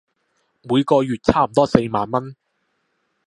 [0.63, 2.35] 每個月差唔多四萬文